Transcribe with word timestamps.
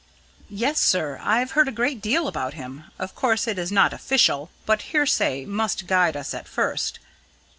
"Yes, 0.49 0.79
sir, 0.79 1.19
I've 1.21 1.51
heard 1.51 1.67
a 1.67 1.71
good 1.71 2.01
deal 2.01 2.27
about 2.27 2.55
him 2.55 2.85
of 2.97 3.13
course 3.13 3.47
it 3.47 3.59
is 3.59 3.71
not 3.71 3.93
official; 3.93 4.49
but 4.65 4.81
hearsay 4.89 5.45
must 5.45 5.85
guide 5.85 6.17
us 6.17 6.33
at 6.33 6.47
first. 6.47 6.97